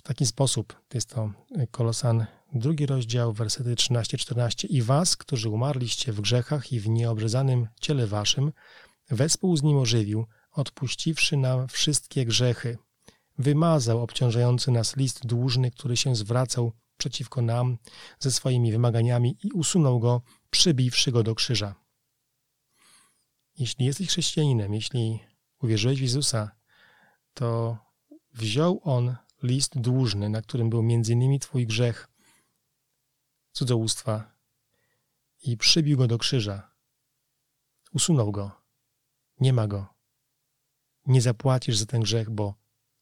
w 0.00 0.02
taki 0.02 0.26
sposób. 0.26 0.80
Jest 0.94 1.10
to 1.10 1.30
Kolosan, 1.70 2.26
drugi 2.52 2.86
rozdział, 2.86 3.32
wersety 3.32 3.74
13-14. 3.74 4.66
I 4.70 4.82
was, 4.82 5.16
którzy 5.16 5.48
umarliście 5.48 6.12
w 6.12 6.20
grzechach 6.20 6.72
i 6.72 6.80
w 6.80 6.88
nieobrzezanym 6.88 7.68
ciele 7.80 8.06
waszym, 8.06 8.52
wespół 9.10 9.56
z 9.56 9.62
nim 9.62 9.78
ożywił, 9.78 10.26
odpuściwszy 10.52 11.36
nam 11.36 11.68
wszystkie 11.68 12.24
grzechy. 12.24 12.78
Wymazał 13.38 14.02
obciążający 14.02 14.70
nas 14.70 14.96
list 14.96 15.26
dłużny, 15.26 15.70
który 15.70 15.96
się 15.96 16.16
zwracał 16.16 16.72
przeciwko 16.96 17.42
nam 17.42 17.78
ze 18.18 18.30
swoimi 18.30 18.72
wymaganiami 18.72 19.36
i 19.42 19.52
usunął 19.52 20.00
go, 20.00 20.22
przybiwszy 20.50 21.12
go 21.12 21.22
do 21.22 21.34
krzyża. 21.34 21.74
Jeśli 23.58 23.86
jesteś 23.86 24.08
chrześcijaninem, 24.08 24.74
jeśli 24.74 25.20
uwierzyłeś 25.62 25.98
w 25.98 26.02
Jezusa, 26.02 26.50
to 27.34 27.78
wziął 28.32 28.80
On 28.84 29.16
list 29.42 29.78
dłużny, 29.78 30.28
na 30.28 30.42
którym 30.42 30.70
był 30.70 30.82
innymi 30.82 31.40
Twój 31.40 31.66
grzech 31.66 32.08
cudzołóstwa 33.52 34.32
i 35.42 35.56
przybił 35.56 35.98
go 35.98 36.06
do 36.06 36.18
krzyża. 36.18 36.70
Usunął 37.92 38.32
go. 38.32 38.50
Nie 39.40 39.52
ma 39.52 39.66
go. 39.66 39.86
Nie 41.06 41.22
zapłacisz 41.22 41.76
za 41.76 41.86
ten 41.86 42.00
grzech, 42.00 42.30
bo 42.30 42.54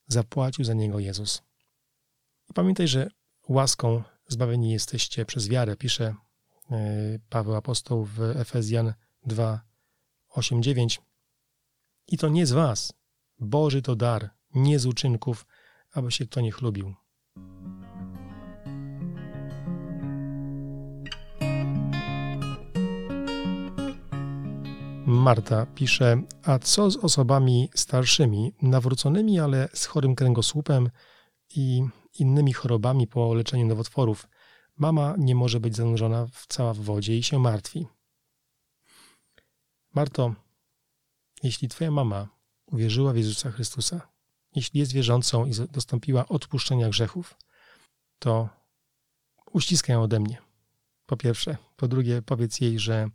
zapłacił 0.07 0.65
za 0.65 0.75
niego 0.75 0.99
Jezus. 0.99 1.43
I 2.51 2.53
pamiętaj, 2.53 2.89
że 2.89 3.11
łaską 3.49 4.03
zbawieni 4.29 4.71
jesteście 4.71 5.25
przez 5.25 5.49
wiarę, 5.49 5.77
pisze 5.77 6.15
e, 6.71 7.19
Paweł 7.29 7.55
Apostoł 7.55 8.05
w 8.05 8.21
Efezjan 8.21 8.95
2, 9.27 9.61
8:9 10.31 10.99
I 12.07 12.19
to 12.19 12.29
nie 12.29 12.47
z 12.47 12.53
was, 12.53 12.93
Boży 13.39 13.83
to 13.83 13.97
dar, 13.97 14.31
nie 14.55 14.79
z 14.79 14.87
uczynków, 14.87 15.47
aby 15.99 16.13
się 16.13 16.27
kto 16.27 16.41
nie 16.41 16.53
chlubił. 16.53 16.95
Marta 25.07 25.67
pisze, 25.67 26.23
a 26.43 26.59
co 26.59 26.91
z 26.91 26.97
osobami 26.97 27.71
starszymi, 27.75 28.53
nawróconymi, 28.63 29.41
ale 29.41 29.69
z 29.75 29.87
chorym 29.87 30.15
kręgosłupem 30.15 30.91
i 31.57 31.83
innymi 32.19 32.53
chorobami 32.53 33.07
po 33.07 33.35
leczeniu 33.35 33.67
nowotworów? 33.67 34.29
Mama 34.77 35.15
nie 35.19 35.35
może 35.35 35.61
być 35.61 35.77
zanurzona 35.77 36.27
w 36.27 36.47
cała 36.47 36.75
w 36.75 36.79
wodzie 36.79 37.19
i 37.19 37.23
się 37.23 37.39
martwi. 37.39 37.87
Marto, 39.95 40.35
jeśli 41.43 41.69
Twoja 41.69 41.91
mama 41.91 42.29
uwierzyła 42.67 43.13
w 43.13 43.17
Jezusa 43.17 43.51
Chrystusa, 43.51 44.09
jeśli 44.55 44.81
jest 44.81 44.93
wierzącą 44.93 45.47
i 45.47 45.53
dostąpiła 45.73 46.29
odpuszczenia 46.29 46.89
grzechów, 46.89 47.35
to 48.19 48.49
uściskaj 49.53 49.95
ją 49.95 50.03
ode 50.03 50.21
mnie. 50.21 50.39
Po 51.07 51.17
pierwsze. 51.17 51.57
Po 51.77 51.89
drugie, 51.89 52.23
powiedz 52.23 52.61
jej, 52.61 52.79
że 52.79 53.09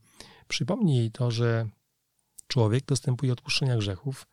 przypomnij 0.47 0.97
jej 0.97 1.11
to, 1.11 1.31
że 1.31 1.69
człowiek 2.47 2.85
dostępuje 2.85 3.33
odpuszczenia 3.33 3.77
grzechów, 3.77 4.27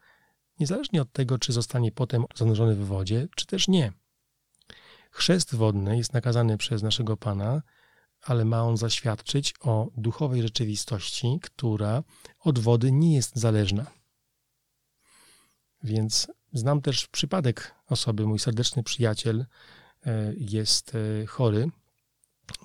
niezależnie 0.61 1.03
od 1.03 1.13
tego, 1.13 1.39
czy 1.39 1.53
zostanie 1.53 1.93
potem 1.93 2.25
zanurzony 2.35 2.75
w 2.75 2.87
wodzie, 2.87 3.29
czy 3.37 3.47
też 3.47 3.69
nie. 3.69 3.93
Chrzest 5.11 5.55
wodny 5.55 5.97
jest 5.97 6.13
nakazany 6.13 6.59
przez 6.59 6.83
naszego 6.83 7.17
Pana 7.17 7.63
ale 8.23 8.45
ma 8.45 8.63
on 8.63 8.77
zaświadczyć 8.77 9.55
o 9.61 9.89
duchowej 9.97 10.43
rzeczywistości, 10.43 11.39
która 11.43 12.03
od 12.39 12.59
wody 12.59 12.93
nie 12.93 13.15
jest 13.15 13.37
zależna. 13.37 13.87
Więc 15.83 16.33
znam 16.53 16.81
też 16.81 17.07
przypadek 17.07 17.75
osoby, 17.87 18.27
mój 18.27 18.39
serdeczny 18.39 18.83
przyjaciel 18.83 19.47
e, 20.07 20.33
jest 20.37 20.93
e, 20.95 21.27
chory, 21.27 21.67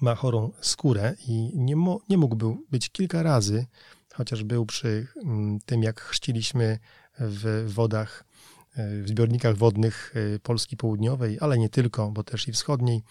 ma 0.01 0.15
chorą 0.15 0.51
skórę 0.62 1.15
i 1.27 1.51
nie, 1.56 1.75
mo, 1.75 2.00
nie 2.10 2.18
mógłby 2.18 2.46
być 2.72 2.89
kilka 2.89 3.24
razy, 3.24 3.65
chociaż 4.13 4.44
był 4.44 4.65
przy 4.65 5.08
mm, 5.24 5.60
tym, 5.65 5.84
jak 5.84 6.01
chrzciliśmy 6.01 6.80
w 7.20 7.65
wodach, 7.68 8.25
e, 8.75 9.01
w 9.01 9.08
zbiornikach 9.08 9.58
wodnych 9.58 10.13
Polski 10.44 10.77
Południowej, 10.77 11.38
ale 11.42 11.58
nie 11.58 11.70
tylko, 11.70 12.12
bo 12.12 12.24
też 12.24 12.48
i 12.48 12.51
wschodniej, 12.51 13.04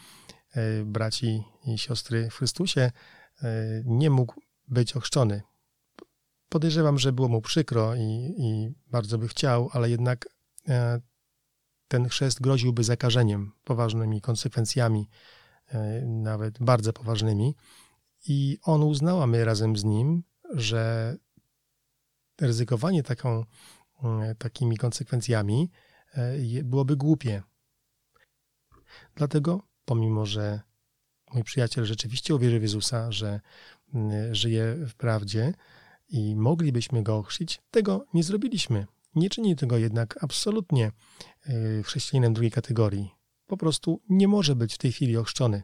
braci 0.85 1.43
i 1.67 1.79
siostry 1.79 2.31
w 2.31 2.35
Chrystusie, 2.35 2.91
nie 3.85 4.11
mógł 4.11 4.35
być 4.69 4.97
ochrzczony. 4.97 5.43
Podejrzewam, 6.49 6.99
że 6.99 7.13
było 7.13 7.29
mu 7.29 7.41
przykro 7.41 7.95
i, 7.95 8.35
i 8.39 8.71
bardzo 8.91 9.19
by 9.19 9.29
chciał, 9.29 9.71
ale 9.73 9.91
jednak 9.91 10.29
ten 11.89 12.09
chrzest 12.09 12.41
groziłby 12.41 12.85
zakażeniem, 12.85 13.53
poważnymi 13.65 14.21
konsekwencjami, 14.21 15.09
nawet 16.07 16.59
bardzo 16.59 16.93
poważnymi. 16.93 17.57
I 18.29 18.59
on 18.63 18.83
uznał, 18.83 19.23
a 19.23 19.27
my 19.27 19.45
razem 19.45 19.77
z 19.77 19.85
nim, 19.85 20.23
że 20.55 21.17
ryzykowanie 22.41 23.03
taką, 23.03 23.45
takimi 24.39 24.77
konsekwencjami 24.77 25.71
byłoby 26.65 26.97
głupie. 26.97 27.43
Dlatego 29.15 29.63
pomimo 29.85 30.27
że 30.27 30.61
mój 31.33 31.45
przyjaciel 31.45 31.85
rzeczywiście 31.85 32.35
uwierzył 32.35 32.59
w 32.59 32.63
Jezusa, 32.63 33.13
że 33.13 33.41
mm, 33.95 34.35
żyje 34.35 34.75
w 34.75 34.95
prawdzie 34.95 35.55
i 36.09 36.37
moglibyśmy 36.37 37.03
go 37.03 37.17
ochrzcić, 37.17 37.63
tego 37.71 38.07
nie 38.15 38.23
zrobiliśmy. 38.23 38.87
Nie 39.15 39.31
czyni 39.31 39.57
tego 39.57 39.79
jednak 39.79 40.25
absolutnie 40.25 40.93
y, 41.49 41.83
chrześcijaninem 41.83 42.35
drugiej 42.35 42.51
kategorii. 42.51 43.11
Po 43.47 43.57
prostu 43.57 44.01
nie 44.09 44.29
może 44.29 44.57
być 44.57 44.75
w 44.75 44.79
tej 44.79 44.93
chwili 44.93 45.17
ochrzczony. 45.17 45.63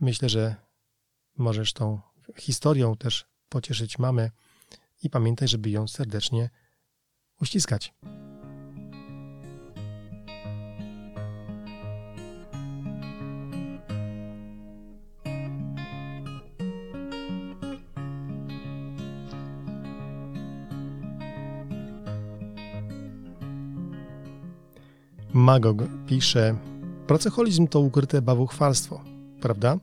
Myślę, 0.00 0.28
że 0.28 0.56
możesz 1.38 1.72
tą 1.72 2.00
historią 2.38 2.96
też 2.96 3.26
pocieszyć 3.48 3.98
mamę 3.98 4.30
i 5.02 5.10
pamiętaj, 5.10 5.48
żeby 5.48 5.70
ją 5.70 5.88
serdecznie 5.88 6.50
uściskać. 7.40 7.94
Magog 25.42 25.82
pisze: 26.06 26.56
Pracoholizm 27.06 27.66
to 27.66 27.80
ukryte 27.80 28.22
bawuchwalstwo, 28.22 29.04
prawda? 29.40 29.78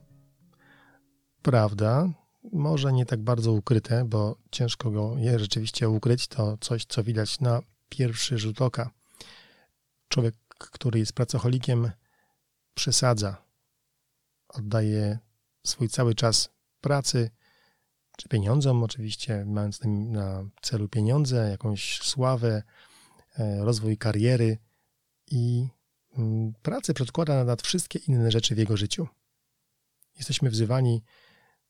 Prawda, 1.41 2.09
może 2.51 2.93
nie 2.93 3.05
tak 3.05 3.19
bardzo 3.23 3.53
ukryte, 3.53 4.05
bo 4.05 4.35
ciężko 4.51 4.91
go 4.91 5.17
je 5.17 5.39
rzeczywiście 5.39 5.89
ukryć. 5.89 6.27
To 6.27 6.57
coś, 6.57 6.85
co 6.85 7.03
widać 7.03 7.39
na 7.39 7.61
pierwszy 7.89 8.37
rzut 8.37 8.61
oka. 8.61 8.89
Człowiek, 10.07 10.35
który 10.57 10.99
jest 10.99 11.13
pracocholikiem, 11.13 11.91
przesadza, 12.73 13.37
oddaje 14.49 15.19
swój 15.63 15.89
cały 15.89 16.15
czas 16.15 16.49
pracy, 16.81 17.31
czy 18.17 18.29
pieniądzom, 18.29 18.83
oczywiście, 18.83 19.45
mając 19.45 19.79
na 19.85 20.43
celu 20.61 20.87
pieniądze, 20.87 21.49
jakąś 21.49 21.99
sławę, 22.01 22.63
e, 23.39 23.63
rozwój 23.63 23.97
kariery 23.97 24.57
i 25.31 25.67
mm, 26.17 26.53
pracę 26.61 26.93
przedkłada 26.93 27.43
nad 27.43 27.61
wszystkie 27.61 27.99
inne 27.99 28.31
rzeczy 28.31 28.55
w 28.55 28.57
jego 28.57 28.77
życiu. 28.77 29.07
Jesteśmy 30.17 30.49
wzywani 30.49 31.03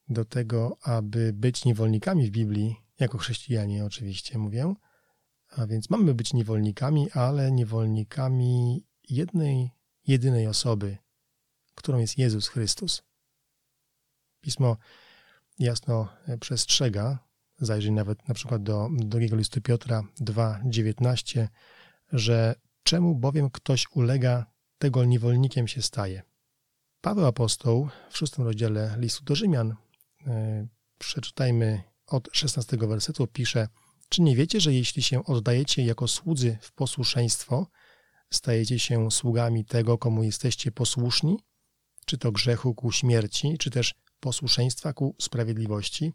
do 0.09 0.25
tego, 0.25 0.77
aby 0.81 1.33
być 1.33 1.65
niewolnikami 1.65 2.27
w 2.27 2.31
Biblii, 2.31 2.75
jako 2.99 3.17
chrześcijanie 3.17 3.85
oczywiście 3.85 4.37
mówię, 4.37 4.73
a 5.49 5.67
więc 5.67 5.89
mamy 5.89 6.13
być 6.13 6.33
niewolnikami, 6.33 7.11
ale 7.11 7.51
niewolnikami 7.51 8.85
jednej, 9.09 9.71
jedynej 10.07 10.47
osoby, 10.47 10.97
którą 11.75 11.99
jest 11.99 12.17
Jezus 12.17 12.47
Chrystus. 12.47 13.03
Pismo 14.41 14.77
jasno 15.59 16.07
przestrzega, 16.39 17.19
zajrzyj 17.57 17.91
nawet 17.91 18.27
na 18.27 18.33
przykład 18.33 18.63
do 18.63 18.89
drugiego 18.91 19.35
listu 19.35 19.61
Piotra 19.61 20.03
2,19, 20.21 21.47
że 22.13 22.55
czemu 22.89 23.15
bowiem 23.15 23.49
ktoś 23.49 23.87
ulega, 23.91 24.45
tego 24.77 25.05
niewolnikiem 25.05 25.67
się 25.67 25.81
staje. 25.81 26.21
Paweł 27.01 27.25
Apostoł 27.25 27.89
w 28.09 28.17
szóstym 28.17 28.43
rozdziale 28.43 28.95
listu 28.97 29.23
do 29.23 29.35
Rzymian, 29.35 29.75
e, 30.27 30.67
przeczytajmy 30.97 31.83
od 32.07 32.29
16 32.33 32.77
wersetu, 32.77 33.27
pisze 33.27 33.67
Czy 34.09 34.21
nie 34.21 34.35
wiecie, 34.35 34.61
że 34.61 34.73
jeśli 34.73 35.03
się 35.03 35.25
oddajecie 35.25 35.85
jako 35.85 36.07
słudzy 36.07 36.57
w 36.61 36.71
posłuszeństwo, 36.71 37.67
stajecie 38.31 38.79
się 38.79 39.11
sługami 39.11 39.65
tego, 39.65 39.97
komu 39.97 40.23
jesteście 40.23 40.71
posłuszni? 40.71 41.37
Czy 42.05 42.17
to 42.17 42.31
grzechu 42.31 42.75
ku 42.75 42.91
śmierci, 42.91 43.57
czy 43.57 43.69
też 43.69 43.95
posłuszeństwa 44.19 44.93
ku 44.93 45.15
sprawiedliwości? 45.21 46.13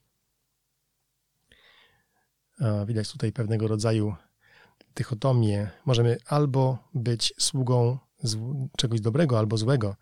Widać 2.87 3.13
tutaj 3.13 3.33
pewnego 3.33 3.69
rodzaju 3.69 4.15
dychotomię. 4.95 5.71
Możemy 5.85 6.19
albo 6.27 6.79
być 6.95 7.35
sługą 7.39 7.99
czegoś 8.77 9.01
dobrego, 9.01 9.39
albo 9.39 9.57
złego. 9.57 9.97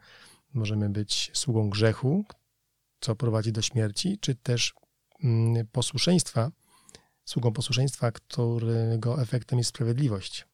Możemy 0.54 0.90
być 0.90 1.30
sługą 1.34 1.70
grzechu, 1.70 2.24
co 3.00 3.16
prowadzi 3.16 3.52
do 3.52 3.62
śmierci, 3.62 4.18
czy 4.20 4.34
też 4.34 4.74
mm, 5.24 5.66
posłuszeństwa, 5.66 6.50
sługą 7.24 7.52
posłuszeństwa, 7.52 8.12
którego 8.12 9.22
efektem 9.22 9.58
jest 9.58 9.70
sprawiedliwość. 9.70 10.46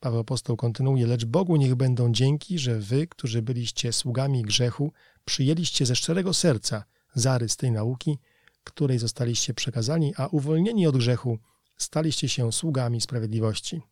Paweł 0.00 0.20
Apostoł 0.20 0.56
kontynuuje, 0.56 1.06
lecz 1.06 1.24
Bogu 1.24 1.56
niech 1.56 1.74
będą 1.74 2.12
dzięki, 2.12 2.58
że 2.58 2.78
wy, 2.78 3.06
którzy 3.06 3.42
byliście 3.42 3.92
sługami 3.92 4.42
grzechu, 4.42 4.92
przyjęliście 5.24 5.86
ze 5.86 5.96
szczerego 5.96 6.34
serca 6.34 6.84
zarys 7.14 7.56
tej 7.56 7.70
nauki, 7.70 8.18
której 8.64 8.98
zostaliście 8.98 9.54
przekazani, 9.54 10.14
a 10.16 10.26
uwolnieni 10.26 10.86
od 10.86 10.96
grzechu 10.96 11.38
staliście 11.76 12.28
się 12.28 12.52
sługami 12.52 13.00
sprawiedliwości. 13.00 13.82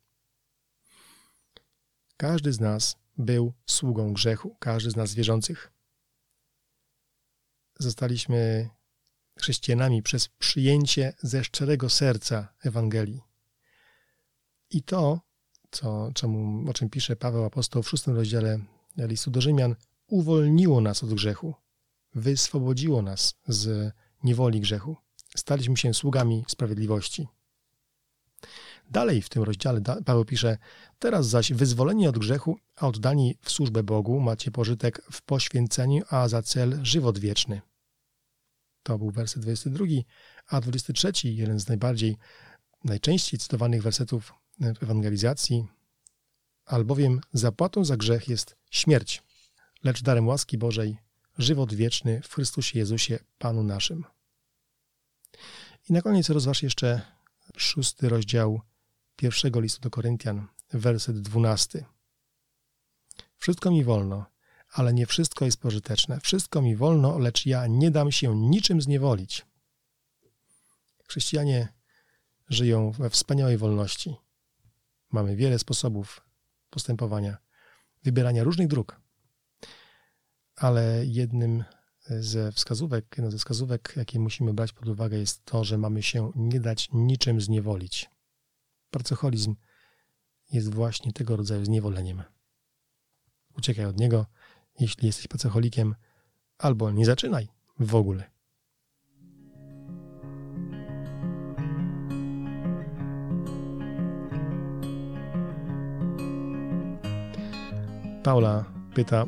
Każdy 2.17 2.53
z 2.53 2.59
nas 2.59 2.95
był 3.17 3.53
sługą 3.65 4.13
grzechu, 4.13 4.55
każdy 4.59 4.91
z 4.91 4.95
nas 4.95 5.13
wierzących. 5.13 5.71
Zostaliśmy 7.79 8.69
chrześcijanami 9.39 10.03
przez 10.03 10.27
przyjęcie 10.27 11.13
ze 11.23 11.43
szczerego 11.43 11.89
serca 11.89 12.53
Ewangelii. 12.63 13.21
I 14.69 14.83
to, 14.83 15.21
co, 15.71 16.11
czemu, 16.13 16.69
o 16.69 16.73
czym 16.73 16.89
pisze 16.89 17.15
Paweł 17.15 17.43
Apostoł 17.45 17.83
w 17.83 17.89
szóstym 17.89 18.15
rozdziale 18.15 18.59
listu 18.97 19.31
do 19.31 19.41
Rzymian, 19.41 19.75
uwolniło 20.07 20.81
nas 20.81 21.03
od 21.03 21.13
grzechu, 21.13 21.53
wyswobodziło 22.13 23.01
nas 23.01 23.35
z 23.47 23.93
niewoli 24.23 24.61
grzechu. 24.61 24.97
Staliśmy 25.35 25.77
się 25.77 25.93
sługami 25.93 26.45
sprawiedliwości. 26.47 27.27
Dalej 28.91 29.21
w 29.21 29.29
tym 29.29 29.43
rozdziale 29.43 29.81
Paweł 30.05 30.25
pisze: 30.25 30.57
Teraz 30.99 31.27
zaś 31.27 31.53
wyzwoleni 31.53 32.07
od 32.07 32.17
grzechu, 32.17 32.57
a 32.75 32.87
oddani 32.87 33.37
w 33.41 33.51
służbę 33.51 33.83
Bogu, 33.83 34.19
macie 34.19 34.51
pożytek 34.51 35.01
w 35.11 35.21
poświęceniu, 35.21 36.03
a 36.09 36.27
za 36.27 36.41
cel 36.41 36.79
żywot 36.83 37.19
wieczny. 37.19 37.61
To 38.83 38.97
był 38.97 39.11
werset 39.11 39.41
22, 39.43 39.85
a 40.47 40.61
23, 40.61 41.11
jeden 41.29 41.59
z 41.59 41.67
najbardziej, 41.67 42.17
najczęściej 42.83 43.39
cytowanych 43.39 43.83
wersetów 43.83 44.33
w 44.59 44.83
ewangelizacji, 44.83 45.65
albowiem 46.65 47.21
zapłatą 47.33 47.85
za 47.85 47.97
grzech 47.97 48.27
jest 48.27 48.55
śmierć, 48.71 49.23
lecz 49.83 50.01
darem 50.01 50.27
łaski 50.27 50.57
Bożej 50.57 50.97
żywot 51.37 51.73
wieczny 51.73 52.21
w 52.21 52.33
Chrystusie 52.33 52.79
Jezusie, 52.79 53.19
Panu 53.37 53.63
naszym. 53.63 54.03
I 55.89 55.93
na 55.93 56.01
koniec 56.01 56.29
rozważ 56.29 56.63
jeszcze 56.63 57.01
szósty 57.57 58.09
rozdział 58.09 58.61
pierwszego 59.15 59.59
listu 59.59 59.81
do 59.81 59.89
Koryntian, 59.89 60.47
werset 60.73 61.21
dwunasty. 61.21 61.85
Wszystko 63.37 63.71
mi 63.71 63.83
wolno, 63.83 64.25
ale 64.71 64.93
nie 64.93 65.05
wszystko 65.05 65.45
jest 65.45 65.57
pożyteczne. 65.57 66.19
Wszystko 66.19 66.61
mi 66.61 66.75
wolno, 66.75 67.19
lecz 67.19 67.45
ja 67.45 67.67
nie 67.67 67.91
dam 67.91 68.11
się 68.11 68.35
niczym 68.35 68.81
zniewolić. 68.81 69.45
Chrześcijanie 71.07 71.67
żyją 72.49 72.91
we 72.91 73.09
wspaniałej 73.09 73.57
wolności. 73.57 74.15
Mamy 75.11 75.35
wiele 75.35 75.59
sposobów 75.59 76.21
postępowania, 76.69 77.37
wybierania 78.03 78.43
różnych 78.43 78.67
dróg. 78.67 79.01
Ale 80.55 81.05
jednym 81.05 81.63
ze 82.09 82.51
wskazówek, 82.51 83.05
jedną 83.17 83.31
ze 83.31 83.37
wskazówek, 83.37 83.93
jakie 83.95 84.19
musimy 84.19 84.53
brać 84.53 84.73
pod 84.73 84.87
uwagę, 84.87 85.17
jest 85.17 85.45
to, 85.45 85.63
że 85.63 85.77
mamy 85.77 86.03
się 86.03 86.31
nie 86.35 86.59
dać 86.59 86.89
niczym 86.93 87.41
zniewolić. 87.41 88.09
Pracoholizm 88.95 89.55
jest 90.51 90.73
właśnie 90.73 91.13
tego 91.13 91.35
rodzaju 91.35 91.65
zniewoleniem. 91.65 92.23
Uciekaj 93.57 93.85
od 93.85 93.99
niego, 93.99 94.25
jeśli 94.79 95.07
jesteś 95.07 95.27
pracocholikiem, 95.27 95.95
albo 96.57 96.91
nie 96.91 97.05
zaczynaj 97.05 97.47
w 97.79 97.95
ogóle. 97.95 98.31
Paula 108.23 108.65
pyta, 108.93 109.25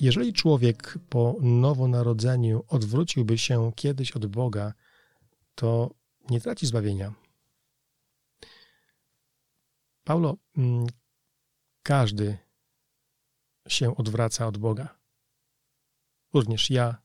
jeżeli 0.00 0.32
człowiek 0.32 0.98
po 1.08 1.36
nowonarodzeniu 1.40 2.64
odwróciłby 2.68 3.38
się 3.38 3.72
kiedyś 3.74 4.12
od 4.12 4.26
Boga, 4.26 4.72
to 5.54 5.90
nie 6.30 6.40
traci 6.40 6.66
zbawienia. 6.66 7.21
Paulo, 10.04 10.36
mm, 10.56 10.86
każdy 11.82 12.38
się 13.68 13.96
odwraca 13.96 14.46
od 14.46 14.58
Boga. 14.58 14.98
Również 16.34 16.70
ja 16.70 17.02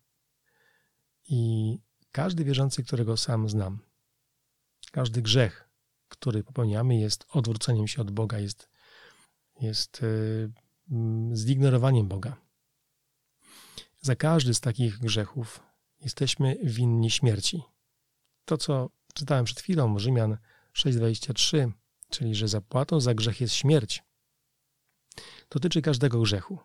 i 1.28 1.80
każdy 2.12 2.44
wierzący, 2.44 2.84
którego 2.84 3.18
sam 3.18 3.50
znam. 3.50 3.80
Każdy 4.92 5.22
grzech, 5.22 5.70
który 6.08 6.44
popełniamy, 6.44 7.00
jest 7.00 7.26
odwróceniem 7.30 7.88
się 7.88 8.02
od 8.02 8.12
Boga, 8.12 8.40
jest, 8.40 8.70
jest 9.62 10.04
y, 10.04 10.52
mm, 10.92 11.36
zignorowaniem 11.36 12.08
Boga. 12.08 12.38
Za 14.02 14.16
każdy 14.16 14.54
z 14.54 14.60
takich 14.60 15.00
grzechów 15.00 15.60
jesteśmy 16.00 16.58
winni 16.64 17.12
śmierci. 17.12 17.64
To, 18.46 18.58
co 18.58 18.90
czytałem 19.14 19.46
przed 19.46 19.60
chwilą, 19.60 20.00
Rzymian 20.00 20.38
6,23, 20.74 21.72
czyli 22.10 22.36
że 22.36 22.48
zapłatą 22.48 23.00
za 23.00 23.14
grzech 23.14 23.42
jest 23.42 23.54
śmierć, 23.54 24.04
dotyczy 25.50 25.82
każdego 25.82 26.22
grzechu. 26.22 26.60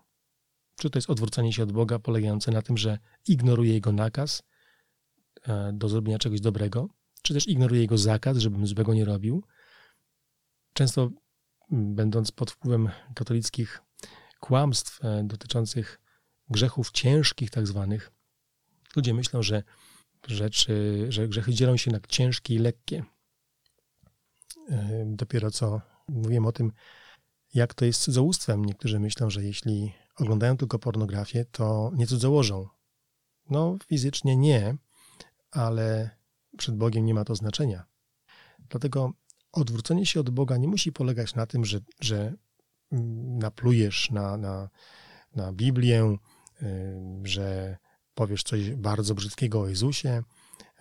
Czy 0.77 0.91
to 0.91 0.99
jest 0.99 1.11
odwrócenie 1.11 1.53
się 1.53 1.63
od 1.63 1.73
Boga 1.73 1.99
polegające 1.99 2.51
na 2.51 2.63
tym, 2.63 2.77
że 2.77 2.99
ignoruje 3.29 3.73
Jego 3.73 3.93
nakaz 3.93 4.43
e, 5.43 5.73
do 5.73 5.89
zrobienia 5.89 6.19
czegoś 6.19 6.41
dobrego, 6.41 6.89
czy 7.23 7.35
też 7.35 7.49
ignoruje 7.49 7.81
Jego 7.81 7.99
zakaz, 7.99 8.37
żebym 8.37 8.67
złego 8.67 8.95
nie 8.95 9.05
robił. 9.05 9.45
Często, 10.73 11.11
będąc 11.71 12.33
pod 12.33 12.51
wpływem 12.51 12.91
katolickich 13.15 13.83
kłamstw 14.41 15.05
e, 15.05 15.25
dotyczących 15.25 16.01
grzechów 16.51 16.91
ciężkich, 16.91 17.51
tak 17.51 17.67
zwanych, 17.67 18.11
ludzie 18.97 19.15
myślą, 19.15 19.43
że 19.43 19.63
rzeczy, 20.27 21.07
że 21.09 21.29
grzechy 21.29 21.55
dzielą 21.55 21.77
się 21.77 21.91
na 21.91 22.01
ciężkie 22.09 22.55
i 22.55 22.59
lekkie. 22.59 23.05
Dopiero 25.07 25.51
co 25.51 25.81
mówiłem 26.09 26.47
o 26.47 26.53
tym, 26.53 26.73
jak 27.55 27.75
to 27.75 27.85
jest 27.85 28.03
cudzołóstwem. 28.03 28.65
Niektórzy 28.65 29.01
myślą, 29.01 29.31
że 29.31 29.45
jeśli 29.45 29.93
oglądają 30.17 30.57
tylko 30.57 30.79
pornografię, 30.79 31.45
to 31.45 31.91
nie 31.95 32.07
cudzołożą. 32.07 32.69
No, 33.51 33.77
fizycznie 33.87 34.37
nie, 34.37 34.77
ale 35.51 36.11
przed 36.57 36.77
Bogiem 36.77 37.05
nie 37.05 37.15
ma 37.15 37.25
to 37.25 37.35
znaczenia. 37.35 37.85
Dlatego 38.69 39.13
odwrócenie 39.53 40.07
się 40.07 40.21
od 40.21 40.31
Boga 40.31 40.57
nie 40.57 40.69
musi 40.69 40.93
polegać 40.93 41.35
na 41.35 41.47
tym, 41.47 41.65
że, 41.65 41.81
że 42.01 42.35
naplujesz 43.41 44.11
na, 44.11 44.37
na, 44.37 44.69
na 45.37 45.53
Biblię, 45.53 46.17
że 47.25 47.77
powiesz 48.15 48.43
coś 48.43 48.71
bardzo 48.71 49.15
brzydkiego 49.15 49.61
o 49.61 49.69
Jezusie, 49.69 50.23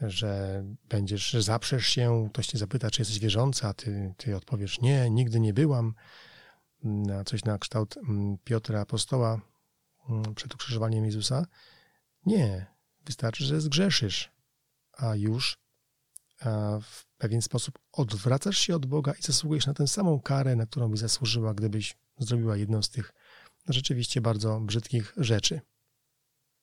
że 0.01 0.63
będziesz, 0.89 1.33
zaprzesz 1.33 1.85
się, 1.85 2.29
ktoś 2.33 2.47
cię 2.47 2.57
zapyta, 2.57 2.91
czy 2.91 3.01
jesteś 3.01 3.19
wierzący, 3.19 3.67
a 3.67 3.73
ty, 3.73 4.13
ty 4.17 4.35
odpowiesz 4.35 4.81
nie, 4.81 5.09
nigdy 5.09 5.39
nie 5.39 5.53
byłam, 5.53 5.93
na 6.83 7.23
coś 7.23 7.43
na 7.43 7.57
kształt 7.57 7.95
Piotra 8.43 8.81
Apostoła 8.81 9.41
przed 10.35 10.55
ukrzyżowaniem 10.55 11.05
Jezusa. 11.05 11.45
Nie, 12.25 12.65
wystarczy, 13.05 13.45
że 13.45 13.61
zgrzeszysz, 13.61 14.31
a 14.97 15.15
już 15.15 15.57
w 16.81 17.05
pewien 17.17 17.41
sposób 17.41 17.79
odwracasz 17.91 18.57
się 18.57 18.75
od 18.75 18.85
Boga 18.85 19.13
i 19.13 19.21
zasługujesz 19.21 19.67
na 19.67 19.73
tę 19.73 19.87
samą 19.87 20.19
karę, 20.19 20.55
na 20.55 20.65
którą 20.65 20.89
byś 20.89 20.99
zasłużyła, 20.99 21.53
gdybyś 21.53 21.97
zrobiła 22.17 22.57
jedną 22.57 22.83
z 22.83 22.89
tych 22.89 23.13
rzeczywiście 23.69 24.21
bardzo 24.21 24.59
brzydkich 24.59 25.13
rzeczy. 25.17 25.61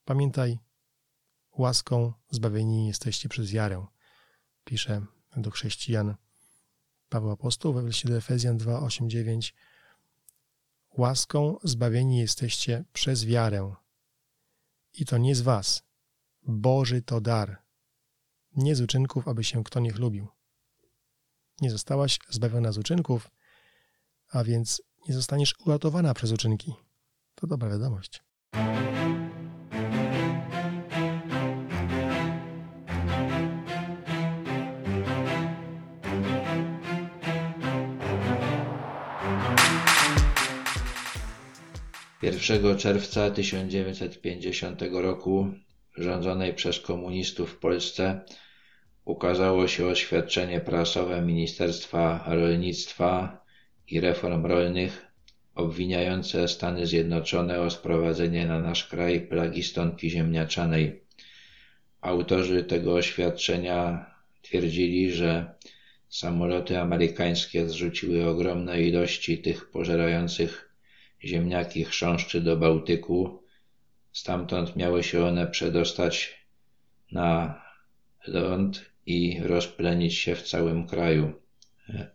Pamiętaj, 0.05 0.59
łaską 1.59 2.13
zbawieni 2.31 2.87
jesteście 2.87 3.29
przez 3.29 3.51
wiarę. 3.51 3.87
Pisze 4.65 5.07
do 5.37 5.51
chrześcijan 5.51 6.15
Paweł 7.09 7.31
Apostoł 7.31 7.73
we 7.73 7.83
liście 7.83 8.09
do 8.09 8.17
Efezjan 8.17 8.57
2, 8.59 8.81
8, 8.81 9.11
9. 9.11 9.55
Łaską 10.97 11.59
zbawieni 11.65 12.19
jesteście 12.19 12.85
przez 12.93 13.25
wiarę. 13.25 13.75
I 14.95 15.05
to 15.05 15.19
nie 15.19 15.35
z 15.35 15.41
was. 15.41 15.83
Boży 16.43 17.03
to 17.03 17.21
dar. 17.21 17.63
Nie 18.57 18.77
z 18.77 18.81
uczynków, 18.81 19.29
aby 19.29 19.45
się 19.45 19.65
kto 19.65 19.81
nie 19.81 19.93
chlubił. 19.93 20.29
Nie 21.61 21.71
zostałaś 21.71 22.19
zbawiona 22.29 22.73
z 22.73 22.79
uczynków, 22.79 23.31
a 24.31 24.45
więc 24.45 24.83
nie 25.09 25.15
zostaniesz 25.15 25.55
uratowana 25.67 26.15
przez 26.15 26.33
uczynki. 26.33 26.75
To 27.35 27.47
dobra 27.47 27.71
wiadomość. 27.71 28.23
1 42.23 42.77
czerwca 42.77 43.31
1950 43.31 44.83
roku 44.93 45.53
rządzonej 45.97 46.55
przez 46.55 46.81
komunistów 46.81 47.51
w 47.51 47.59
Polsce 47.59 48.21
ukazało 49.05 49.69
się 49.69 49.87
oświadczenie 49.87 50.61
prasowe 50.61 51.23
Ministerstwa 51.23 52.25
Rolnictwa 52.27 53.45
i 53.89 54.01
Reform 54.01 54.47
Rolnych 54.47 55.07
obwiniające 55.55 56.49
Stany 56.49 56.87
Zjednoczone 56.87 57.61
o 57.61 57.71
sprowadzenie 57.71 58.47
na 58.47 58.61
nasz 58.61 58.85
kraj 58.85 59.21
plagi 59.21 59.63
stonki 59.63 60.11
ziemniaczanej. 60.11 61.03
Autorzy 62.01 62.65
tego 62.65 62.95
oświadczenia 62.95 64.07
twierdzili, 64.43 65.13
że 65.13 65.55
samoloty 66.09 66.81
amerykańskie 66.81 67.69
zrzuciły 67.69 68.27
ogromne 68.27 68.83
ilości 68.83 69.39
tych 69.39 69.71
pożerających 69.71 70.68
ziemniaki 71.25 71.85
chrząszczy 71.85 72.41
do 72.41 72.57
Bałtyku. 72.57 73.43
Stamtąd 74.13 74.77
miały 74.77 75.03
się 75.03 75.25
one 75.25 75.47
przedostać 75.47 76.45
na 77.13 77.61
ląd 78.27 78.85
i 79.07 79.41
rozplenić 79.43 80.15
się 80.15 80.35
w 80.35 80.43
całym 80.43 80.87
kraju. 80.87 81.33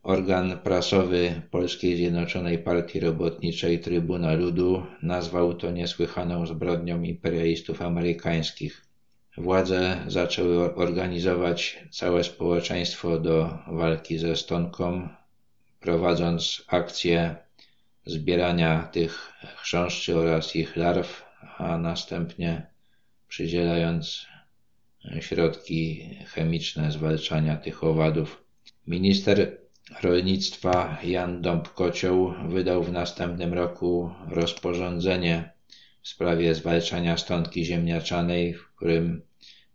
Organ 0.04 0.60
prasowy 0.60 1.42
Polskiej 1.52 1.96
Zjednoczonej 1.96 2.60
Partii 2.60 3.00
Robotniczej 3.00 3.80
Trybuna 3.80 4.34
Ludu 4.34 4.84
nazwał 5.02 5.54
to 5.54 5.72
niesłychaną 5.72 6.46
zbrodnią 6.46 7.02
imperialistów 7.02 7.82
amerykańskich. 7.82 8.86
Władze 9.38 9.98
zaczęły 10.08 10.76
organizować 10.76 11.84
całe 11.92 12.24
społeczeństwo 12.24 13.20
do 13.20 13.58
walki 13.68 14.18
ze 14.18 14.36
stonką, 14.36 15.10
prowadząc 15.80 16.66
akcje 16.68 17.36
zbierania 18.06 18.84
tych 18.84 19.34
chrząszczy 19.56 20.18
oraz 20.18 20.56
ich 20.56 20.76
larw, 20.76 21.26
a 21.58 21.78
następnie 21.78 22.68
przydzielając 23.28 24.26
środki 25.20 26.10
chemiczne 26.26 26.92
zwalczania 26.92 27.58
tych 27.58 27.84
owadów. 27.84 28.44
Minister 28.88 29.58
rolnictwa 30.02 30.98
Jan 31.04 31.42
Dąb-Kocioł 31.42 32.34
wydał 32.50 32.84
w 32.84 32.92
następnym 32.92 33.54
roku 33.54 34.12
rozporządzenie 34.28 35.54
w 36.02 36.08
sprawie 36.08 36.56
zwalczania 36.56 37.18
stątki 37.18 37.66
ziemniaczanej, 37.66 38.54
w 38.54 38.76
którym 38.76 39.22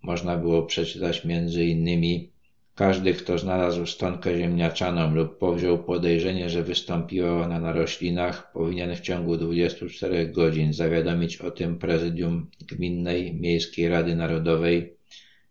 można 0.02 0.36
było 0.36 0.62
przeczytać 0.62 1.24
między 1.24 1.64
innymi 1.64 2.32
każdy, 2.78 3.14
kto 3.14 3.38
znalazł 3.38 3.86
stonkę 3.86 4.38
ziemniaczaną 4.38 5.14
lub 5.14 5.38
powziął 5.38 5.84
podejrzenie, 5.84 6.50
że 6.50 6.62
wystąpiła 6.62 7.44
ona 7.44 7.60
na 7.60 7.72
roślinach, 7.72 8.52
powinien 8.52 8.96
w 8.96 9.00
ciągu 9.00 9.36
24 9.36 10.28
godzin 10.28 10.72
zawiadomić 10.72 11.36
o 11.36 11.50
tym 11.50 11.78
prezydium 11.78 12.50
Gminnej 12.68 13.34
Miejskiej 13.34 13.88
Rady 13.88 14.16
Narodowej. 14.16 14.96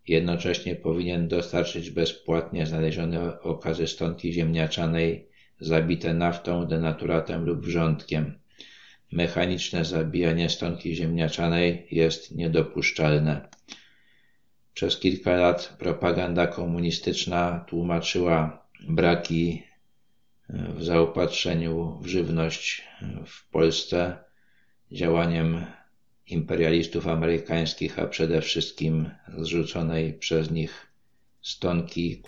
Jednocześnie 0.08 0.76
powinien 0.76 1.28
dostarczyć 1.28 1.90
bezpłatnie 1.90 2.66
znalezione 2.66 3.42
okazy 3.42 3.88
stonki 3.88 4.34
ziemniaczanej 4.34 5.28
zabite 5.60 6.13
naftą, 6.13 6.66
denaturatem 6.66 7.46
lub 7.46 7.66
wrzątkiem. 7.66 8.40
Mechaniczne 9.12 9.86
zabijanie 9.86 10.50
stonki 10.50 10.96
ziemniaczanej 10.96 11.88
jest 11.92 12.36
niedopuszczalne. 12.36 13.57
Przez 14.78 15.00
kilka 15.00 15.36
lat 15.36 15.76
propaganda 15.80 16.48
komunistyczna 16.48 17.66
tłumaczyła 17.68 18.66
braki 18.88 19.63
e, 20.50 20.74
w 20.74 20.84
zaopatrzeniu 20.84 22.00
w 22.02 22.08
żywność 22.08 22.84
e, 23.02 23.26
w 23.26 23.50
Polsce 23.50 24.18
działaniem 24.92 25.66
imperialistów 26.28 27.08
amerykańskich, 27.08 28.00
a 28.00 28.08
przede 28.08 28.42
wszystkim 28.42 29.10
zrzuconej 29.38 30.13
przez 30.13 30.52
nich 30.52 30.88
stonki, 31.42 32.22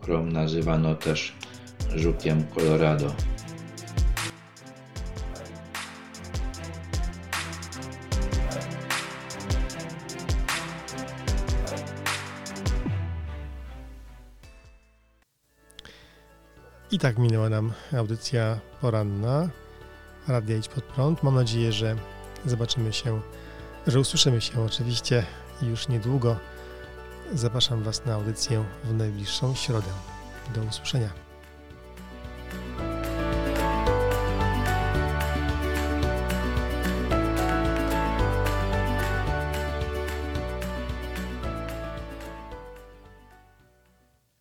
którą 0.00 0.26
nazywano 0.26 0.94
też 0.94 1.32
żukiem 1.96 2.44
Colorado. 2.54 3.33
I 16.94 16.98
tak 16.98 17.18
minęła 17.18 17.48
nam 17.48 17.72
audycja 17.98 18.58
poranna 18.80 19.48
Radia 20.28 20.56
Idź 20.56 20.68
Pod 20.68 20.84
Prąd. 20.84 21.22
Mam 21.22 21.34
nadzieję, 21.34 21.72
że 21.72 21.96
zobaczymy 22.46 22.92
się, 22.92 23.20
że 23.86 24.00
usłyszymy 24.00 24.40
się 24.40 24.64
oczywiście 24.64 25.26
już 25.62 25.88
niedługo. 25.88 26.36
Zapraszam 27.32 27.82
Was 27.82 28.04
na 28.04 28.14
audycję 28.14 28.64
w 28.84 28.94
najbliższą 28.94 29.54
środę. 29.54 29.90
Do 30.54 30.62
usłyszenia. 30.62 31.23